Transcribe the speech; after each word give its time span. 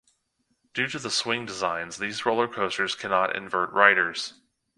Due 0.73 0.87
to 0.87 0.97
the 0.97 1.11
swing 1.11 1.45
designs, 1.45 1.97
these 1.99 2.25
roller 2.25 2.47
coasters 2.47 2.95
cannot 2.95 3.35
invert 3.35 3.69
riders. 3.71 4.33